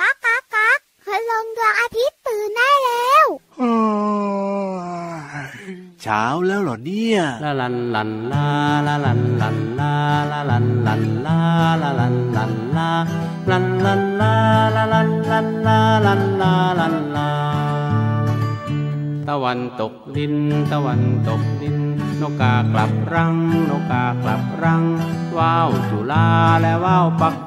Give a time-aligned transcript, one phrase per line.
[0.00, 3.26] ก๊ากก๊ากก๊ากคืลงดวงอาทิตย์ตื่นได้แล้ว
[6.02, 8.46] เช้าแล้วเหรอเนี่ยลาลันลันลา
[8.86, 9.92] ลาลันลันลา
[10.30, 11.38] ลาลันลันลา
[11.82, 12.88] ลาลันลันลา
[13.50, 14.32] ลันลันลา
[14.76, 17.30] ลาลันลันลาลันลาลันลา
[19.28, 20.34] ตะวันตกดิน
[20.72, 21.78] ตะวันตกดิน
[22.20, 23.34] นกกากลับรัง
[23.70, 24.82] นกกากลับรัง
[25.36, 26.26] ว้าวจุลา
[26.60, 27.34] และว้าวปัก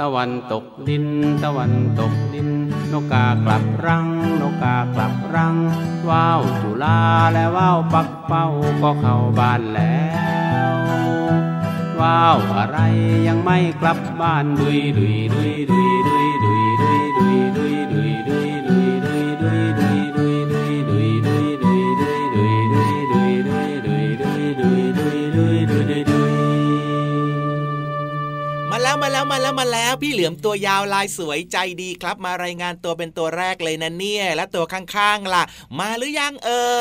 [0.00, 1.06] ตะวันตกดิน
[1.44, 2.48] ตะวันตกดิน
[2.92, 4.06] นกกากลับรัง
[4.40, 5.56] นกกากลับรัง
[6.08, 7.00] ว้าวจุลา
[7.32, 8.46] และว้าวปักเป้า
[8.82, 10.02] ก็เข้าบ้านแล้
[10.72, 10.74] ว
[12.00, 12.78] ว้าวอะไร
[13.26, 16.63] ยังไม่กลับบ้านดุยดุยดุยดุยดุยดุย
[29.44, 35.42] แล้วมาแล้วพี่เหลือมตัวยาวลายสวยใจดีครับ มารายงานตัวเป็นตัวแรกเลยนะเนี่ย และตัวข้างๆล่ะ
[35.78, 36.74] มาหรือยังเอ่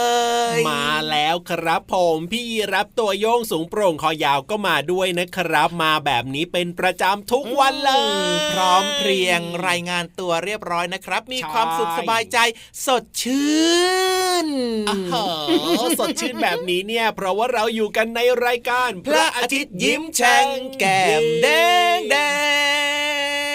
[0.57, 7.91] ยมาแล้วครับผมพี่รับตัวโยงสูงโปร่งคอยาวก็มาด้วยนะครับ มาแบบนี้เป็นประจำทุกวันเล
[8.31, 12.37] ย พร้อมเพรียงรายงานตัวเรียบร้อยนะครับ มีความสุขสบายใจ
[12.85, 13.53] สดชื่
[14.45, 14.47] น
[14.89, 14.99] อ้า
[15.81, 20.47] วสดชื่นแบบนี้เนี่ย เพราะว่าเราอยู่กันในรายการ พระอาทิตย์ยิ้มแฉ่ง
[20.79, 21.47] แก้มแด
[21.97, 22.15] งแด
[22.49, 22.52] ง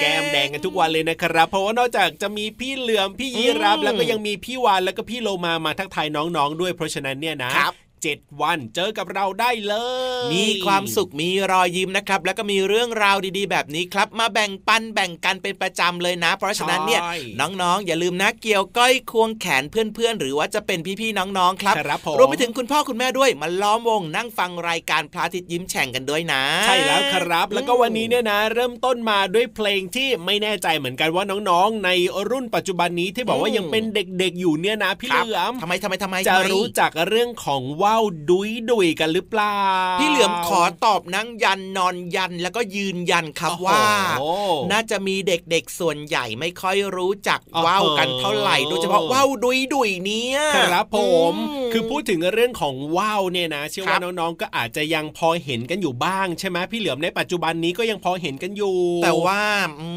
[0.00, 7.50] แก้มแดงกันทุกวันเลยนะครับ เพราะว่านอกจากจะมีพี่เหลือมพี่ยีรับอืมแล้วก็ยังมีพี่วานแล้วก็พี่โลมามาทักทายน้องๆด้วยเพราะฉะนั้นเนี่ยนะ
[7.98, 9.74] ครับเจ็ดวัน เจอกับเราได้เล
[10.26, 31.90] ย มีความสุขมีรอยยิ้มนะครับ แล้วก็มีเรื่องราวดีๆ แบบนี้ครับ มาแบ่งปันแบ่งกันเป็นประจำเลยนะ เพราะฉะนั้นเนี่ยใช่น้องๆ อย่าลืมนะเกี่ยวก้อยควงแขนเพื่อนๆ หรือว่าจะเป็นพี่ๆน้องๆครับครับผมรวมไปถึงคุณพ่อคุณแม่ด้วยมาล้อมวงนั่งฟังรายการพระอาทิตย์ยิ้มแฉ่งกันด้วยนะ ใช่แล้วครับ แล้วก็วันนี้เนี่ยนะ เริ่มต้นมาด้วยเพลงที่ไม่แน่ใจเหมือนกันว่าน้องๆ ใน
[32.30, 38.00] รุ่นปัจจุบันนี้ที่บอกว่าอืมยังเป็นเด็กๆอยู่เนี่ยนะพี่คเหรับลือมทำไมทำไมทำไมจะทำไมรู้จักเรื่องของว่าว
[38.30, 39.58] ดุยดุยกันหรือเปล่า
[39.98, 43.82] พี่เหลือมขอตอบนั่งยันนอนยันแล้วก็ยืนยันครับโอ้โหว่า
[44.70, 50.98] น่าจะมีเด็กๆส่วนใหญ่ไม่ค่อยรู้จักโอ้โหว่าวกันเท่าไหร่โดยเฉพาะว่าวดุยดุยๆเนี่ยครับผ
[51.32, 59.40] มอืคือพูดถึงเรื่องของว่าวเนี่ยนะ เชื่อครัว่าบน้องๆก็อาจจะยังพอเห็นกันอยู่บ้างใช่ไหมพี่เหลือมในปัจจุบันนี้ก็ยังพอเห็นกันอยู่ แต่ว่า
[59.80, 59.88] อื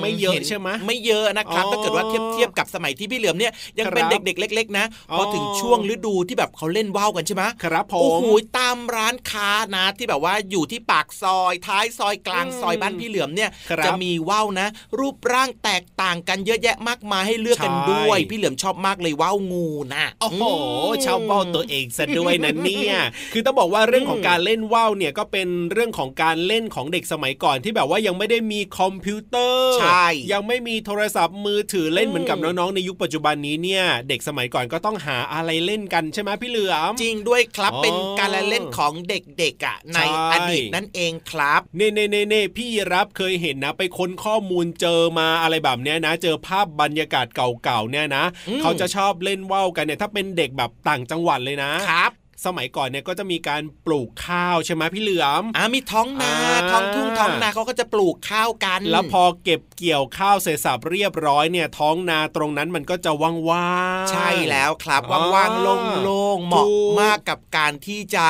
[0.00, 8.26] ไม่เยอะห็นใช่ไหมไม่เยอะนะครับอ๋อถ้าเกิดว่าเทียบเทียบกับสมัยที่พี่เหลือมเนี่ยยังเป็นครับเด็กๆเล็ก ๆ นะอ๋อพอถึงช่วงฤดูที่แบบเขาเล่นว่าวกันใช่ไหมครับผโอ้มโห
[8.58, 20.42] ตามร้านค้านะที่แบบว่าอยู่ที่ปากซอย ท้ายซอยกลางอืมซอยบ้านพี่เหลือมเนี่ยครับจะมีว่าวนะ รูปร่างแตกต่างกันเยอะแยะมากมายให้เลือกกันใช่ด้วย พี่เหลือมชอบมากเลยว่าวงูนะโอ้โห
[20.88, 22.96] มชาวบ้านตัวเองซะด้วยนะเนี่ย
[23.32, 52.12] คือต้องบอกว่าเรื่องของการเล่นว่าวเนี่ยก็เป็นเรื่องของการเล่นของเด็กสมัยก่อนที่แบบว่ายังไม่ได้มีคอมพิวเตอร์ใช่ยังไม่มีโทรศัพท์มือถือเล่นอืมเหมือนกับน้องๆในยุคปัจจุบันนี้เนี่ย เด็กสมัยก่อนก็ต้องหาอะไรเล่นกันใช่ไหมพี่เหลือมจริงด้วยครับอ๋อเป็นการละเล่นของเด็กๆอะในใช่อดีตนั่นเองครับเน่เน่เน่เน่พี่รับเคยเห็นนะ ไปค้นข้อมูลเจอมาอะไรแบบเนี้ยนะ เจอภาพบรรยากาศเก่าๆเนี่ยนะอืมเขาจะชอบเล่นว่าวกันเนี่ยถ้าเป็นเด็กแบบต่างจังหวัดเลยนะครับ
[52.46, 68.26] สมัยก่อนเนี่ยก็จะมีการปลูกข้าวใช่ไหมพี่เหลือมอ่ามีท้องนาอ่าท้องทุ่งท้องนาเขาก็จะปลูกข้าวกัน แล้วพอเก็บเกี่ยวข้าวเสร็จสับเรียบร้อยเนี่ยท้องนาตรงนั้นมันก็จะว่างๆใช่แล้วครับอ๋อว่างๆโล่งๆเหมาะถูกมากกับการที่จะ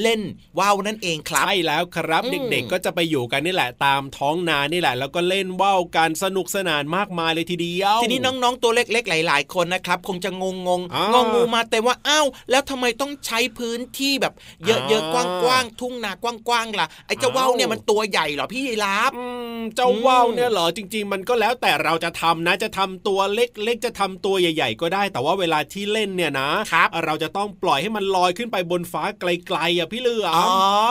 [0.00, 0.20] เล่น
[0.58, 14.34] ว่าวนั่นเองครับใช่แล้วครับอืมเด็กๆก็จะไปอยู่กันนี่แหละตามท้องนานี่แหละ แล้วก็เล่นว่าวกันสนุกสนานมากมายเลยทีเดียวทีนี้น้องๆตัวเล็กๆ หลาย ๆ คนนะครับคงจะงงงอ่างงงูมาแต่ว่าอ้าวแล้วทำไมต้องใช้พื้นที่แบบ
[14.66, 19.24] เยอะอ่าๆกว้างๆทุ่งนากว้างๆล่ะไอ้เจ้าอ้าวว่าวเนี่ยมันตัวใหญ่เหรอพี่ยีราฟอื
[19.56, 30.46] มเจ้าว่าวเนี่ยเหรอจริง ๆ มันก็แล้วแต่เราจะทำนะจะทำตัวเล็กๆจะทำตัวใหญ่ ๆ ก็ได้ แต่ว่าเวลาที่เล่นเนี่ยนะครับเราจะต้องปล่อยให้มันลอยขึ้นไปบนฟ้าไกลๆอะพี่เหลือมอ๋อ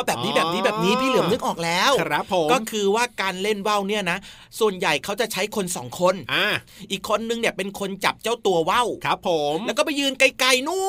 [0.05, 4.17] แบบนี้แบบนี้แบบนี้พี่เหลือมนึกออกแล้วครับผมก็คือว่าการเล่นว่าวเนี่ยนะ
[4.59, 6.47] ส่วนใหญ่เขาจะใช้คนสองคนอ่า
[6.91, 10.83] อีกคนนึงเนี่ยเป็นคนจับเจ้าตัวว่าวครับ ผม แล้วก็ไปยืนไกลๆนู่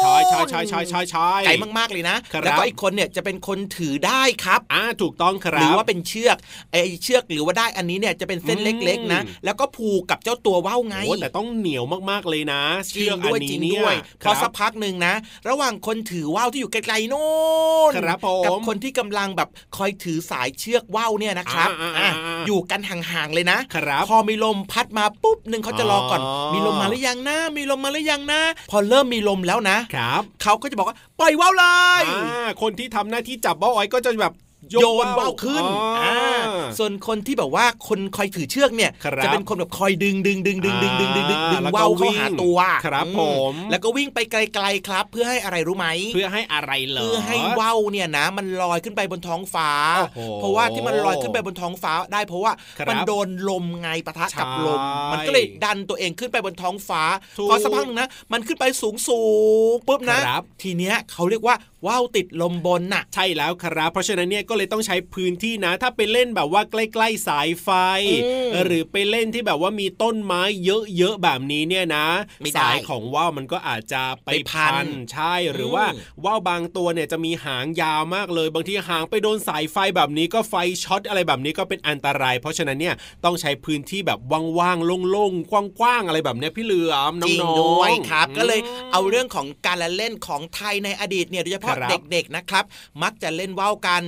[0.00, 6.36] นใช่ใช่ใช่ใช่ใช่ใช่ไกลมากๆเลยนะแล้วก็อีกคนเนี่ยจะเป็นคนถือได้ครับอ่าถูกต้องครับหรือว่าเป็นเชือก
[6.72, 13.82] ไอเชือกหรือว่าได้อันนี้เนี่ยจะเป็นเส้นเล็กๆนะ แล้วก็ผูกกับเจ้าตัวว่าวไงโอ้แต่ต้องเหนียวมากๆเลยนะ เชือกอันนี้เนี่ย
[14.22, 15.14] พอสักพักหนึ่งนะ
[15.48, 17.26] ระหว่างคนถือว่าวที่อยู่ไกลๆโน่
[17.90, 17.92] น
[18.44, 21.68] กับคนที่กำลังแบบคอยถือสายเชือกว่าวเนี่ยนะครับ
[22.46, 23.58] อยู่กันห่างๆเลยนะ
[24.08, 26.20] พอมีลมพัดมาปุ๊บหนึ่งเขาจะรอก่อน
[26.54, 28.40] มีลมมาหรือยังนะมีลมมาหรือยังนะ
[28.70, 31.64] พอเริ่มมีลมแล้วนะครับเขาก็จะบอกว่า ปล่อยว่าวเล
[32.02, 32.04] ย
[32.62, 34.32] คนที่ทำหน้าที่จับว้าวไอ้ก็จะแบบ
[34.80, 35.64] โยนว่าวขึ้น
[36.78, 38.90] ส่วนคนที่แบบว่าคนคอยถือเชือกเนี่ย
[39.24, 43.20] จะเป็นคนแบบคอยดึงดึงดึงดึงดึงดึงดึงดึงดึงว่าวเข้าหาตัวครับผ
[43.52, 49.70] มแล้วก็วิ่งไปไกล ๆครับ เพื่อให้อะไรรู้ไหมเพื่อให้อะไรเหรอเพื่อให้ว่าวเนี่ยนะ มันลอยขึ้นไปบนท้องฟ้า
[50.40, 52.52] เพราะว่าที่มันลอยขึ้นไปบนท้องฟ้าได้เพราะว่า
[52.88, 54.80] มันโดนลมไงปะทะกับลม
[55.12, 57.02] มันก็เลยดันตัวเองขึ้นไปบนท้องฟ้า
[57.48, 59.22] พอสักพักนึงนะมันขึ้นไปสูงสู
[59.72, 60.18] งปุ๊บนะ
[60.62, 67.68] ทีเนี้ยเขาเรียกว่าว่าวติดลมบนน่ะ ใช่แล้วครับ เพราะฉะนั้นเนี่ยก็เลยต้องใช้พื้นที่นะ ถ้าไปเล่นแบบว่าใกล้ ๆ สายไฟ
[68.64, 70.42] หรือไปเล่นที่แบบว่ามีต้นไม้
[70.96, 72.06] เยอะๆแบบนี้เนี่ยนะ
[72.56, 75.84] สายของว่าวมันก็อาจจะไปพันใช่หรือว่า
[76.24, 80.54] ว่าวบางตัวเนี่ยจะมีหางยาวมากเลย บางทีหางไปโดนสายไฟแบบนี้ก็ไฟ
[80.84, 82.94] ช็อตอะไรแบบนี้ก็เป็นอันตราย เพราะฉะนั้นเนี่ย
[83.24, 84.18] ต้องใช้พื้นที่แบบ
[84.58, 88.60] ว่างๆโล่งๆกว้างๆอะไรแบบนี้พี่เหลือมน้องๆจริงด้วยครับ ก็เลย
[88.92, 91.76] เอาเรื่องของการละเล่นของไทยในอดีตเนี่ยโดยเฉพาะ
[92.10, 92.64] เด็กๆนะครับ
[93.02, 94.02] มักจะเล่นว่าวกัน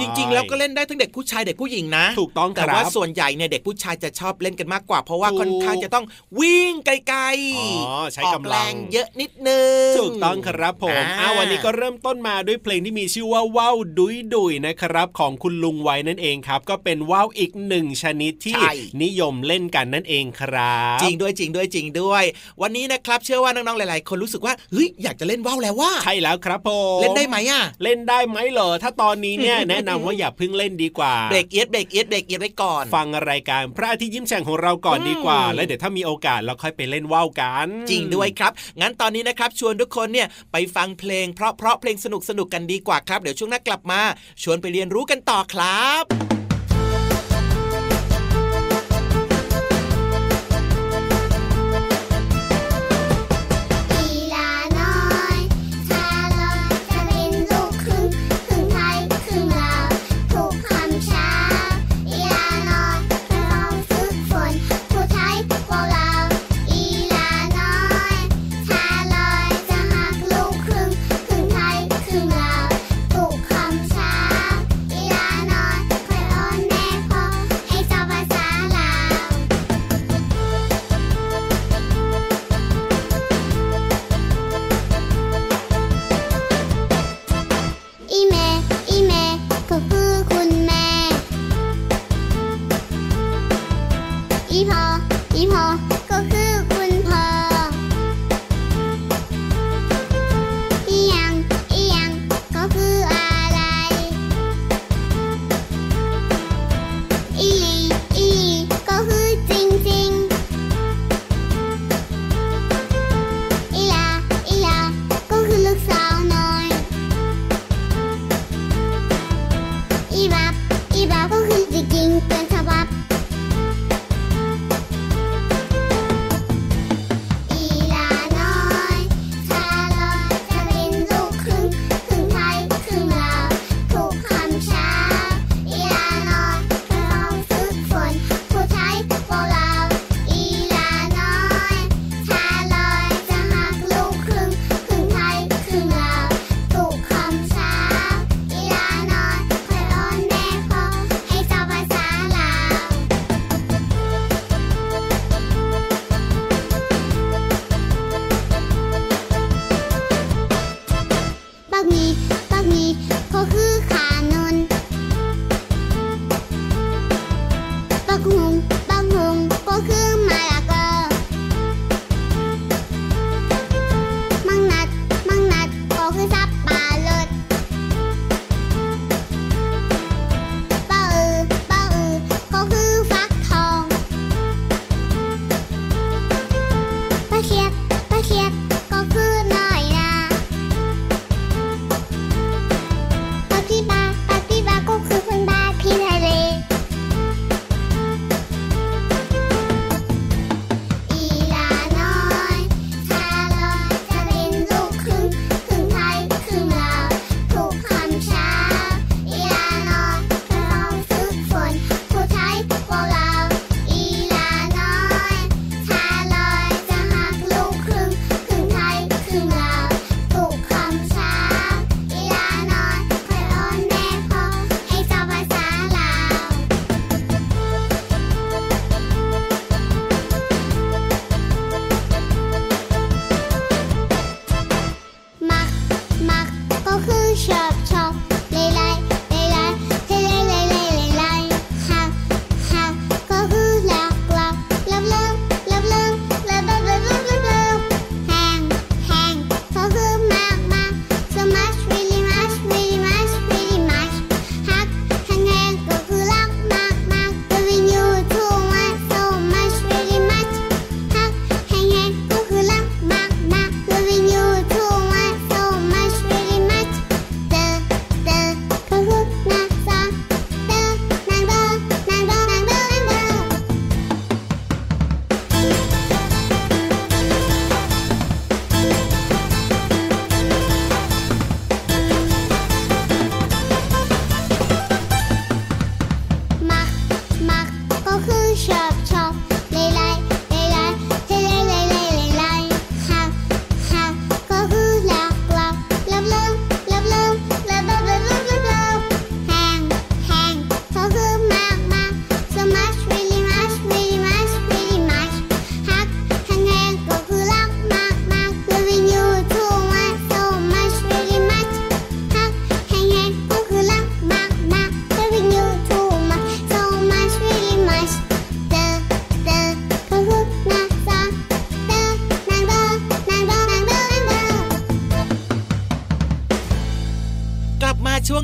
[0.00, 6.04] จริง ๆ แล้วก็เล่นได้ทั้งเด็กผู้ชายเด็กผู้หญิงนะ ถูกต้องแต่ว่าส่วนใหญ่เนี่ยเด็กผู้ชายจะชอบเล่นกันมากกว่า เพราะว่าค่อนข้างจะต้อง
[6.40, 9.60] วิ่งไกลๆอ๋อใช้กำลังเยอะนิดนึ
[9.90, 18.60] งถูกต้องครับผมอ้าวันนี้ก็เริ่มต้นมาด้วยเพลงที่มีชื่อว่าว่าวดุยดุยนะครับ ของคุณลุงไว้นั่นเองครับ ก็เป็นว่าวอีกหนึ่งชนิดที่
[19.02, 22.24] นิยมเล่นกันนั่นเองครับ จริงด้วยจริงด้วยจริงด้วย
[22.62, 44.00] วันนี้นะครับเชื่อว่าน้องๆหลาย ๆ คนรู้สึกว่าเฮ้ยอยากจะเล่นว่าวแล้วว่าใช่แล้วครับผมเล่นได้ไหมอะเล่นได้ไหมเหรอถ้าตอนนี้เนี่ยแนะนำว่าอย่าเพิ่งเล่นดีกว่าเบรกเอียดเบรกเอียดเบรกเอียดไว้ก่อน ฟังรายการพระอาทิตย์ยิ้มแฉ่งของเราก่อนดีกว่า แล้วเดี๋ยวถ้ามีโอกาสเราค่อยไปเล่นว่าวกัน จริงด้วยครับ งั้นตอนนี้นะครับ ชวนทุกคนเนี่ยไปฟังเพลงเพราะเพราะเพลงสนุกสนุกกันดีกว่าครับ เดี๋ยวช่วงหน้ากลับมา
[44.42, 46.35] ชวนไปเรียนรู้กันต่อครับ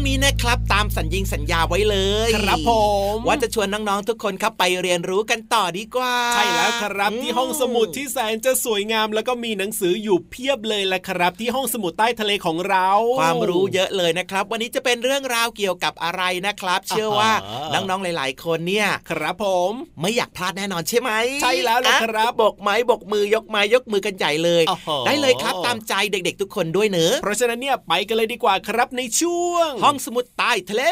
[0.08, 1.96] นี้นะครับ ตามสัญญิงสัญญาไว้เล
[2.28, 2.70] ย ครับผ
[3.14, 12.88] ม ว่าจะชวนน้องๆทุกคนครับไปเรียนรู้กันต่อดีกว่า ใช่แล้วครับที่ห้องสมุดที่แสนจะสวยงาม แล้วก็มีหนังสืออยู่เพียบเลยแหละครับ ที่ห้องสมุดใต้ทะเลของเรา
[13.20, 17.32] ความรู้เยอะเลยนะครับ วันนี้จะเป็นเรื่องราวเกี่ยวกับอะไรนะครับ เชื่อว่า
[17.75, 21.11] น้องๆหลาย ๆ คนเนี่ยครับผม ไม่อยากพลาดแน่นอนใช่ไหม
[21.42, 24.62] ใช่แล้วละครับบกไม้บกมือยกไม้ยกมือกันใหญ่เลย
[25.06, 30.83] ได้เลยครับตามใจเด็กๆ ทุกคนด้วยเนอะเพราะฉะนั้นเนี่ยไปกันเลยดีกว่าครับในช่วงห้องสมุดใต้ทะเล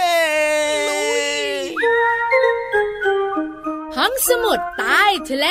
[3.96, 5.46] ห้องสมุดใต้ทะเล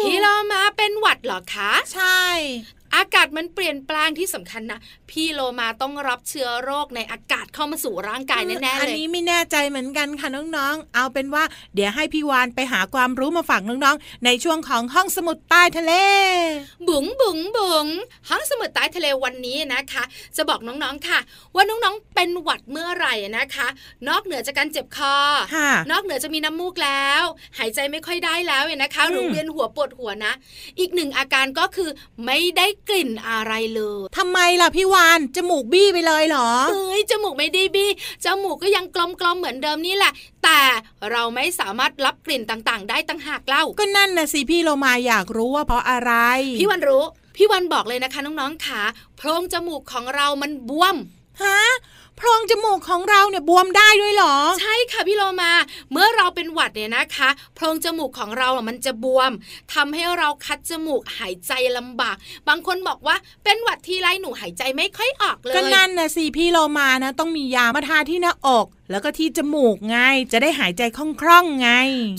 [0.00, 2.22] พี่เรามาเป็นหวัดเหรอคะ ใช่
[3.00, 4.80] อากาศมันเปลี่ยนแปลงที่สำคัญนะ
[5.10, 15.92] พี่โลมาต้องรับเชื้อโรคในอากาศเข้ามาสู่ร่างกายแน่ๆเลยอันนี้ไม่แน่ใจเหมือนกันค่ะน้องๆ เอาเป็นว่า เดี๋ยวให้พี่วานไปหาความรู้มาฝากน้องๆ ในช่วงของห้องสมุดใต้ทะเล
[16.88, 17.86] บุ๋งบุ๋งบุ๋ง
[18.28, 20.02] ห้องสมุดใต้ทะเลวันนี้นะคะ
[20.36, 21.18] จะบอกน้องๆค่ะ
[21.54, 23.68] ว่าน้องๆเป็นหวัดเมื่อไหร่นะคะ
[24.08, 25.14] นอกเหนือจากการเจ็บคอ
[25.54, 27.22] ค่ะนอกเหนือจะมีน้ำมูกแล้ว
[27.58, 30.32] หายใจไม่ค่อยได้แล้วเนี่ยนะคะหรือเวียนหัวปวดหัวนะ
[30.78, 31.90] อีกหนึ่งอาการก็คือ
[32.26, 37.90] ไม่ได้กลิ่นอะไรเลยทำไมล่ะพี่วานจมูกบี้ไปเลยเหรอเอ้ยจมูกไม่ได้บี้
[38.24, 40.12] จมูกก็ยังกลมๆเหมือนเดิมนี่แหละ
[40.44, 40.60] แต่
[41.10, 46.12] เราไม่สามารถรับกลิ่นต่างๆ ได้ตั้งหากเล่า ก็นั่นนะสิพี่โลมาอยากรู้ว่าเพราะอะไร
[46.58, 47.04] พี่วันรู้
[47.36, 48.80] พี่วันบอกเลยนะคะน้องๆขา
[49.16, 50.96] โพรงจมูกของเรามันบวม
[51.42, 51.60] ฮะ
[52.09, 55.52] โพรงจมูกของเราเนี่ยบวมได้ด้วยเหรอ ใช่ค่ะพี่โลมา
[55.92, 59.30] เมื่อเราเป็นหวัดเนี่ยนะคะโพรงจมูกของเราอะมันจะบวม
[59.74, 62.16] ทำให้เราคัดจมูกหายใจลำบาก
[62.48, 69.96] บางคนบอกว่าเป็นหวัดทีไรหนูหายใจไม่ค่อยออกเลยก็นั่นนะสิพี่โลมานะต้องมียามาทาที่หน้าอกแล้วก็ที่จมูกไง
[70.32, 71.70] จะได้หายใจคล่องๆไง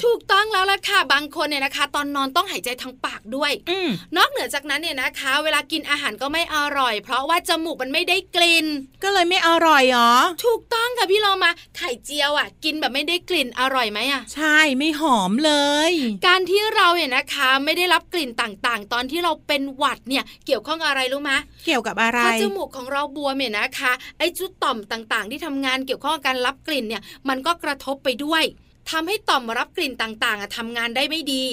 [0.05, 8.65] ถูกต้องแล้วล่ะค่ะ บางคนเนี่ยนะคะ ตอนนอนต้องหายใจทางปากด้วยอืมนอกเหนือจากนั้นเนี่ยนะคะ เวลากินอาหารก็ไม่อร่อย เพราะว่าจมูกมันไม่ได้กลิ่น
[9.03, 10.13] ก็เลยไม่อร่อยเหรอ
[10.45, 15.53] ถูกต้องค่ะพี่โลมาไข่เจียวอะ กินแบบไม่ได้กลิ่นอร่อยไหมอะ ใช่ไม่หอมเล
[15.89, 15.91] ย
[16.27, 21.31] การที่เราเนี่ยนะคะ ไม่ได้รับกลิ่นต่างๆ ตอนที่เราเป็นหวัดเนี่ยเกี่ยวข้องอะไรรู้ไหม
[21.65, 28.43] เกี่ยวกับอะไรพอจมูกของเราบวมเนี่ยนะคะ ไอ้จุดต่อมต่างๆ ที่ทำงานเกี่ยวข้องกับการรับกลิ่นเนี่ยมันก็กระทบไปด้วย
[28.91, 31.43] ทำให้ต่อมรับกลิ่นต่างๆอะทำงานได้ไม่ดี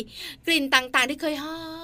[0.46, 1.77] กลิ่นต่างๆที่เคยหอม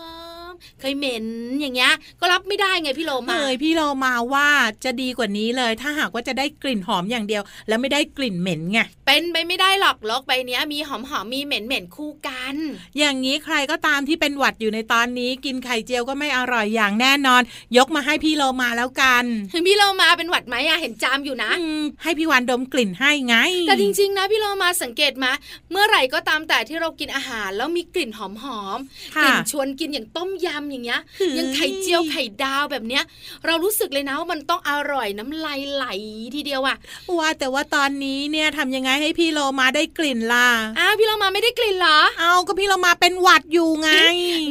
[0.85, 1.27] เคยเหม็น
[1.61, 4.49] อย่างเงี้ยก็รับไม่ได้ไงพี่โลมาเอยพี่โลมาว่า
[4.85, 12.55] จะดีกว่านี้เลย ถ้าหากว่าจะได้กลิ่นหอมอย่างเดียว แล้วไม่ได้กลิ่นเหม็นไงเป็นไปไม่ได้หรอกโลกใบเนี้ยมีหอมๆมีเหม็นๆคู่กัน
[12.99, 17.43] อย่างนี้ใครก็ตามที่เป็นหวัดอยู่ในตอนนี้ กินไข่เจียวก็ไม่อร่อยอย่างแน่นอน
[17.77, 23.37] ยกมาให้พี่โลมาแล้วกันถึงพี่โลมาเป็นหวัดไหมอะเห็นจามอยู่นะอืมให้พี่วานดมกลิ่นให้ไง
[23.69, 25.31] แต่จริง ๆ นะพี่โลมาสังเกตมา
[25.71, 33.03] เมื่อไหร่ก็ตามแต่ที่เรากินอาหารแล้วมีกลิ่นหอมๆกค่ะลิ่นชวนกินอย่างต้มยำอย่างเงี้ยเฮ้ยอย่างไข่เจียวไข่ดาวแบบเนี้ย
[33.47, 35.87] เรารู้สึกเลยนะว่ามันต้องอร่อยน้ำลายไหล
[36.35, 36.77] ทีเดียวอะ
[37.19, 43.91] ว่าแต่ว่าตอนนี้เนี่ยทำยังไงให้พี่โลมาได้กลิ่นล่ะอ้าวพี่โลมาไม่ได้กลิ่นเหรอ เอาก็พี่โลมาเป็นหวัดอยู่ไง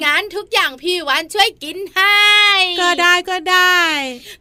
[0.05, 2.17] งั้นทุกอย่างพี่วานช่วยกินให้
[2.81, 3.79] ก็ได้ก็ได้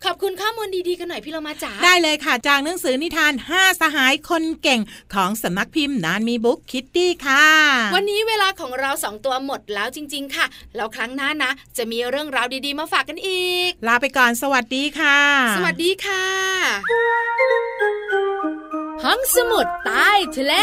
[0.04, 4.80] ขอบคุณข้อมูลดีๆกันหน่อยพี่โลมาจ๋าได้เลยค่ะจากหนังสือนิทาน 5 สหายคนเก่ง
[5.14, 7.46] ของสำนักพิมพ์นานมีบุ๊กคิตตี้ค่ะ
[7.94, 10.46] วันนี้เวลาของเราสองตัวหมดแล้วจริง ๆ ค่ะ
[10.76, 15.18] แล้วครั้งหน้านะจะมีเรื่องราวดีๆมาฝากกันอีก ลาไปก่อนสวัสดีค่ะ
[15.56, 16.26] สวัสดีค่ะ
[19.04, 20.54] ห้องสมุดใต้ทะเล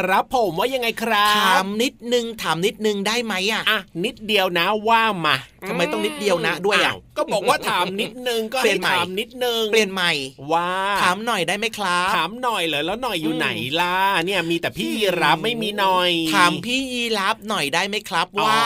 [0.00, 5.36] ครับผมว่ายังไงครัถาบมนิดนึงถามนิดนึงได้ไหมอะอะนิดเดียวนะว่ามา
[5.68, 10.12] ทำไมต้องนิดเดียวนะด้วยอะาวก็ก็บอกว่าถามนิดนึงก็ให้ถามนิดนึงเปลี่ยนใหม่
[10.52, 10.70] ว่า
[11.02, 13.48] ถามหน่อยได้ไหมครับ ถามหน่อยเหรอแล้วหน่อยอยู่ไหน
[13.80, 18.60] ล่ะเนี่ยมีแต่พี่ยีรับไม่มีหน่อย ถามพี่ยีรับหน่อยได้ไหมครับว่า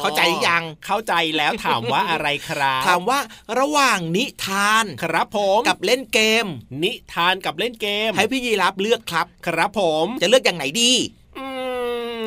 [0.00, 3.18] เข้าใจยังเข้าใจแล้วถามว่าอะไรครับ ถามว่า
[3.58, 6.46] ระหว่างนิทานครับผมกับเล่นเกม
[6.82, 10.92] นิทานกับเล่นเกม ให้พี่ยีรับเลือกครับ ครับผมจะเลือกอย่างไหนดี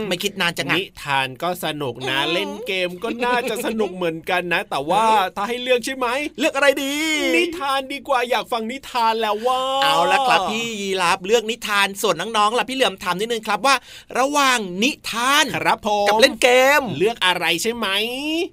[0.10, 6.08] ไม่คิดนานจังนิทานก็สนุกนะ เล่นเกมก็น่าจะสนุกเหมือนกันนะ แต่ว่าถ้าให้เลือกใช่ไหม
[6.40, 6.94] เลือกอะไรดี
[7.36, 13.76] นิทานดีกว่าอยากฟังนิทานแล้วว่า เอาละครับพี่ยีรับเลือกนิทานส่วนน้องๆล่ะพี่เหลือมถามนิดนึงครับว่า
[14.20, 17.88] ระหว่างนิทานครับผมกับเล่นเกม เลือกอะไรใช่ไหม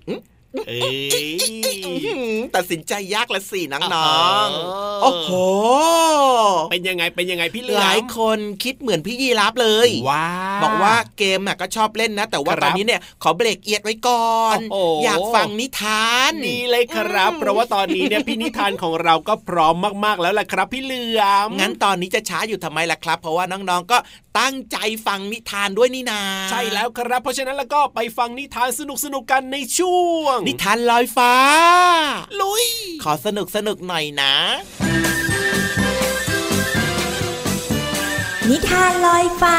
[0.07, 0.17] เอ้
[2.55, 5.31] ตัดสินใจยากละสิน้องๆ โอ้โห
[6.71, 10.27] เป็นยังไง เป็นยังไงพี่เหลือหลายคนคิดเหมือนพี่ยีรับเลย ว้า
[10.63, 14.59] บอกว่าเกมก็ชอบเล่นนะ แต่ว่าตอนนี้เนี่ยขอเบรกเอียดไว้ก่อน
[15.05, 23.99] อยากฟังนิทาน ดีเลยครับ เพราะว่าตอนนี้เนี่ยพี่นิทานของเราก็พร้อมมากๆแล้วแหละครับ พี่เหลือมงั้นตอนนี้จะช้าอยู่ทำไมล่ะครับ เพราะว่าน้องๆ ก็
[24.41, 28.81] ตั้งใจฟังนิทานด้วยนี่นา ใช่แล้วครับ เพราะฉะนั้นแล้วก็ไปฟังนิทานส
[29.15, 31.33] นุกๆกันในช่วงนิทานลอยฟ้า
[32.41, 32.67] ลุย
[33.03, 34.35] ขอสนุกสนุกหน่อยนะ
[38.51, 39.59] นิทานลอยฟ้า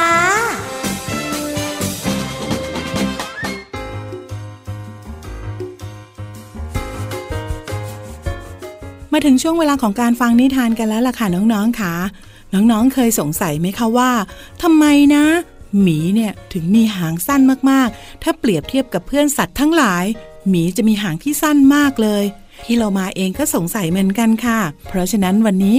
[9.14, 11.94] มาถึงช่วงเวลาของการฟังนิทานกันแล้วล่ะค่ะน้องๆค่ะ
[12.54, 14.12] น้องๆเคยสงสัยไหมคะว่า
[14.62, 15.26] ทำไมนะ
[15.82, 20.06] หมีเนี่ยถึงมีหางสั้นมากๆ ถ้าเปรียบเทียบกับเพื่อนสัตว์ทั้งหลาย
[20.50, 22.24] หมีจะมีหางที่สั้นมากเลย
[22.64, 25.76] พี่เรามาเองก็สงสัยเหมือนกันค่ะ เพราะฉะนั้นวันนี้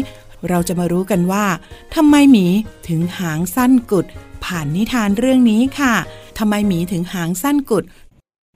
[0.48, 1.44] เราจะมารู้กันว่า
[1.94, 2.46] ทำไมหมี
[2.88, 4.06] ถึงหางสั้นกุด
[4.44, 5.94] ผ่านนิทานเรื่องนี้ค่ะ
[6.38, 7.84] ทำไมหมีถึงหางสั้นกุด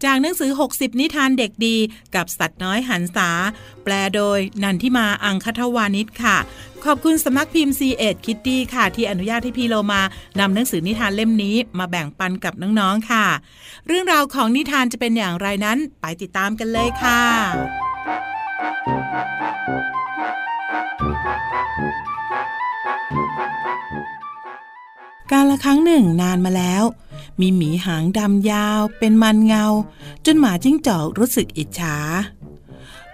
[0.04, 1.76] จากหนังสือ 60 นิทานเด็กดี
[2.14, 3.30] กับสัตว์น้อยหันษา
[3.84, 6.36] แปลโดยนันทิมาอังคทวานิชค่ะ
[6.86, 10.02] ขอบคุณสมัครพิมพ์ C ีเอ็ดคิตตี้ค่ะ ที่อนุญาตให้พี่โลมา
[10.38, 13.26] นำหนังสือนิทานเล่มนี้มาแบ่งปันกับน้องๆค่ะ
[13.86, 17.22] เรื่องราวของนิทานจะเป็นอย่างไรนั้นไปติดตามกันเลยค่ะ
[25.32, 26.82] การละครั้งหนึ่งนานมาแล้ว
[27.40, 29.64] มีหมีหางดำยาวเป็นมันเงา
[30.26, 31.96] จนหมาจิ้งจอกรู้สึกอิจฉา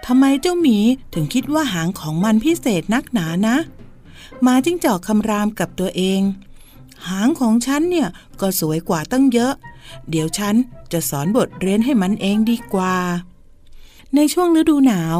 [0.05, 0.77] ทำไมเจ้าหมี
[1.13, 3.57] ถึงคิดว่าหางของมันพิเศษนักหนานะ
[4.41, 6.21] หมาจิ้งจอกคำรามกับตัวเอง
[7.07, 8.07] หางของฉันเนี่ย
[8.41, 9.53] ก็สวยกว่าตั้งเยอะ
[10.09, 10.55] เดี๋ยวฉัน
[10.91, 12.95] จะสอนบทเรียนให้มันเองดีกว่า
[14.15, 15.17] ในช่วงฤดูหนาว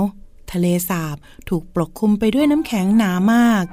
[0.52, 1.16] ทะเลสาบ
[1.50, 3.66] ถูกปกคลุมไปด้วยน้ำแข็งหนามาก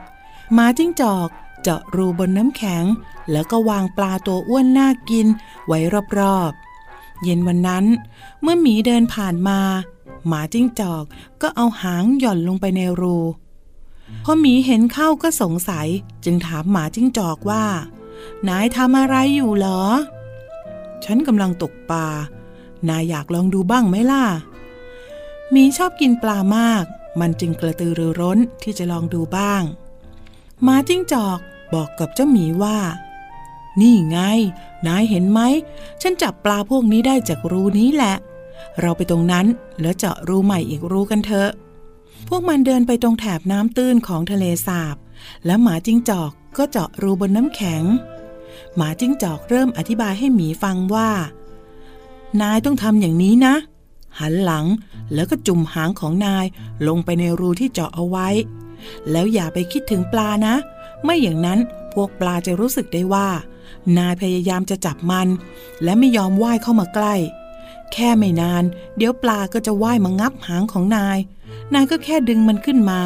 [0.55, 1.29] หมาจิ้งจอก
[1.62, 2.85] เจาะรูบนน้ำแข็ง
[3.31, 5.27] แล้วก็วางปลาตัวอ้วนน่ากิน
[5.66, 5.79] ไว้
[6.18, 7.85] รอบๆ เย็นวันนั้น
[8.42, 9.61] เมื่อหมีเดินผ่านมา
[10.26, 11.04] หมาจิ้งจอก
[11.42, 13.18] ก็เอาหางหย่อนลงไปในรู
[14.24, 15.88] พอหมีเห็นเข้าก็สงสัย
[16.24, 17.64] จึงถามหมาจิ้งจอกว่า
[18.48, 19.83] นายทำอะไรอยู่เหรอ
[21.04, 22.09] ฉันกำลังตกปลา
[22.88, 24.24] นายอยากลองดูบ้างไหมล่ะ
[25.50, 26.85] หมีชอบกินปลามาก
[27.20, 29.62] มันจึงกระตือรือร้นที่จะลองดูบ้าง
[30.62, 31.38] หมาจิ้งจอก
[31.74, 32.78] บอกกับเจ้าหมีว่า
[33.80, 34.18] นี่ไง
[34.87, 35.40] นายเห็นไหม
[36.02, 38.16] ฉันจับปลาพวกนี้ได้จากรูนี้แหละ
[38.81, 39.46] เราไปตรงนั้น
[39.81, 41.51] แล้วเจาะรูใหม่อีกรูกันเถอะ
[42.29, 44.96] พวกมันเดินไปตรงแถบน้ำตื้นของทะเลสาบ
[45.46, 47.83] และหมาจิ้งจอกก็เจาะรูบนน้ำแข็ง
[48.77, 51.11] หมาจิ้งจอกเริ่มอธิบายให้หมีฟังว่า
[52.40, 53.55] นายต้องทำอย่างนี้นะ
[54.18, 54.66] หันหลัง
[55.14, 56.44] แล้วก็จุ่มหางของนาย
[56.88, 58.29] ลงไปในรูที่เจาะเอาไว้
[59.11, 60.55] แล้วอย่าไปคิดถึงปลานะ
[61.05, 61.59] ไม่อย่างนั้น
[61.92, 63.29] พวกปลาจะรู้สึกได้ว่า
[63.99, 65.29] นายพยายามจะจับมัน
[65.83, 67.14] และไม่ยอมว่ายเข้ามาใกล้
[67.92, 68.64] แค่ไม่นาน
[68.96, 71.18] เดี๋ยวปลาก็จะว่ายมางับหางของนาย
[71.74, 73.00] นายก็แค่ดึงมันขึ้นมา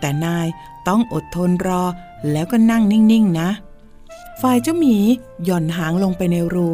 [0.00, 0.46] แต่นาย
[0.88, 1.82] ต้องอดทนรอ
[2.32, 3.50] แล้วก็นั่งนิ่งๆนะ
[4.40, 4.96] ฝ่ายเจ้าหมี
[5.44, 6.70] หย่อนหางลงไปในรู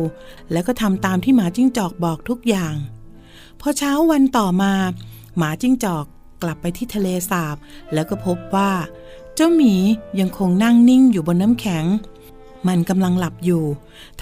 [0.53, 2.75] แล้วก็ทำตามที่หมาจิ้งจอกบอกทุกอย่าง
[3.61, 4.73] พอเช้าวันต่อมา
[5.37, 6.05] หมาจิ้งจอก
[6.43, 7.57] กลับไปที่ทะเลสาบ
[7.93, 8.71] แล้วก็พบว่า
[9.35, 9.75] เจ้าหมี
[10.21, 11.85] ยังคงนั่งนิ่งอยู่บนน้ำแข็ง
[12.69, 13.65] มันกำลังหลับอยู่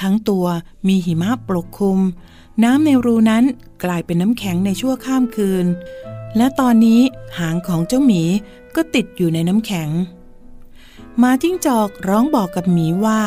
[0.00, 0.46] ทั้งตัว
[0.88, 1.98] มีหิมะปกคลุม
[2.64, 3.44] น้ำในรูนั้น
[3.84, 5.66] กลายเป็นน้ำแข็งในชั่วข้ามคืน
[6.36, 7.00] และตอนนี้
[7.38, 8.22] หางของเจ้าหมี
[8.76, 9.88] ก็ติดอยู่ในน้ำแข็ง
[11.22, 13.20] มาจิ้งจอกร้องบอกกับหมีว่า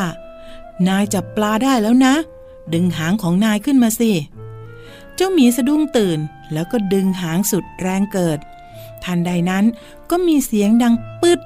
[0.88, 2.14] นายจับปลาได้แล้วนะ
[2.72, 4.12] ดึงหางของนายขึ้นมาสิ
[5.14, 6.18] เจ้าหมีสะดุ้งตื่น
[6.52, 8.38] แล้วก็ดึงหางสุดแรงเกิด
[9.04, 9.64] ทันใดนั้น
[10.10, 11.40] ก็มีเสียงดังปึ๊ด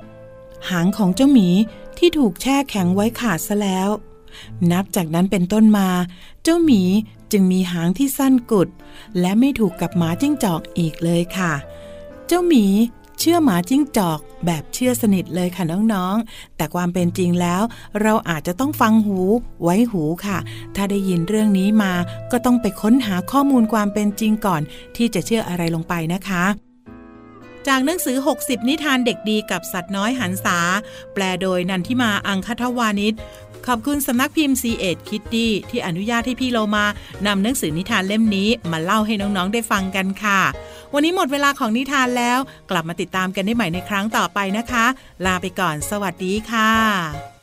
[0.70, 1.48] หางของเจ้าหมี
[1.98, 3.88] ที่ถูกแช่แข็งไว้ขาดซะแล้ว
[4.72, 5.88] นับจากนั้นเป็นต้นมา
[6.42, 6.82] เจ้าหมี
[7.32, 8.68] จึงมีหางที่สั้นกุด
[9.20, 11.52] และไม่ถูกกับหมาจิ้งจอกอีกเลยค่ะ
[12.26, 12.66] เจ้าหมี
[13.18, 17.62] เชื่อหมาจิ้งจอกแบบเชื่อสนิทเลยค่ะน้องๆ แต่ความเป็นจริงแล้ว
[18.02, 19.18] เราอาจจะต้องฟังหู
[19.62, 20.38] ไว้หูค่ะ
[20.74, 21.92] ถ้าได้ยินเรื่องนี้มา
[22.32, 24.62] ก็ต้องไปค้นหาข้อมูลความเป็นจริงก่อน
[24.96, 26.44] ที่จะเชื่ออะไรลงไปนะคะ
[27.70, 30.58] จากหนังสือ 60 นิทานเด็กดีกับสัตว์น้อยหันษา
[31.14, 33.14] แปลโดยนันทิมาอังคทวานิช
[33.68, 36.84] ขอบคุณสำนักพิมพ์ c ีเอ็ดคิตตี้ที่อนุญาตให้พี่โลมา
[37.26, 40.40] นำหนังสือนิทานเล่มนี้มาเล่าให้น้องๆได้ฟังกันค่ะ
[40.94, 42.38] วันนี้หมดเวลาของนิทานแล้ว
[42.70, 44.86] กลับมาติดตามกันได้ใหม่ในครั้งต่อไปนะคะ
[45.26, 47.35] ลาไปก่อน สวัสดีค่ะ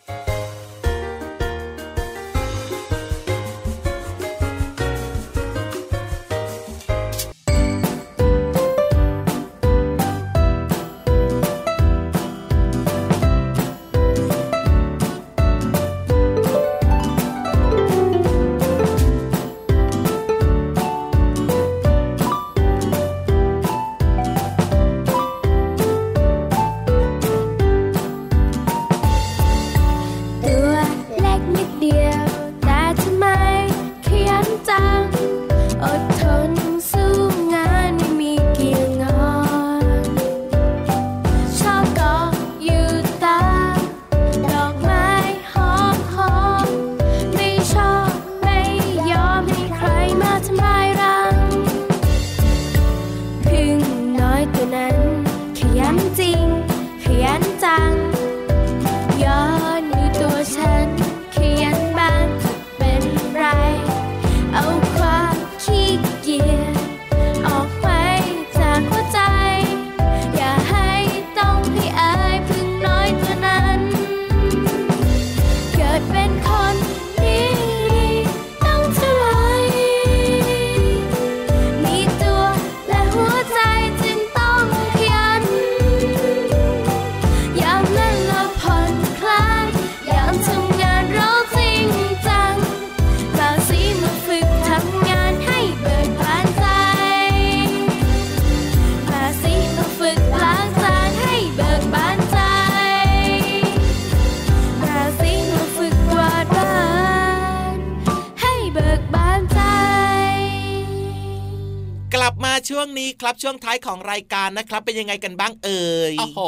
[113.41, 116.39] ช่วงท้ายของรายการนะครับ เป็นยังไงกันบ้างเอ่ยโอ้โห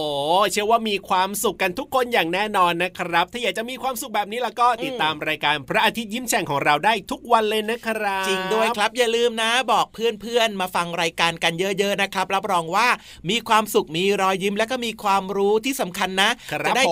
[0.52, 12.88] เชื่อว่ามีความสุขกันทุกคนอย่างแน่นอนนะครับ ถ้าอยากจะมีความสุขแบบนี้แล้วก็ติดตามรายการพระอาทิตย์ยิ้มแฉ่งของเราได้ทุกวันเลยนะครับ จริงด้วยครับอย่าลืมนะ บอกเพื่อนๆมาฟังรายการกันเยอะ ๆนะครับ รับรองว่า
[13.30, 16.30] มีความสุขมีรอยยิ้มและก็มีความรู้ที่สำคัญนะ
[16.67, 16.84] จะได้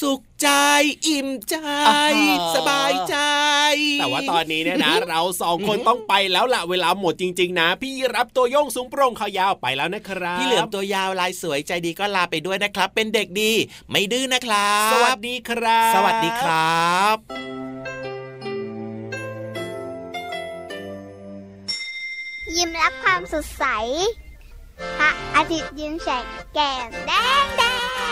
[0.00, 0.48] สุขใจ
[1.08, 1.56] อิ่มใจ
[2.54, 3.16] สบายใจ
[4.00, 13.52] แต่ว่าตอนนี้เนี่ยนะ เราสองคนต้องไปแล้วละเวลาหมดจริง ๆ นะ พี่รับตัวโยงสูงโปร่งขายาวไปแล้วนะครับพี่เหลือมตัวยาวลายสวยใจดีก็ลาไปด้วยนะครับ เป็นเด็กดี
[13.90, 17.16] ไม่ดื้อนะครับ สวัสดีครับ สวัสดีครับ
[22.56, 23.64] ยิ้มรับความสดใส
[24.98, 26.24] พระอาทิตย์ยิ้มแฉก
[26.54, 27.12] แก้มแด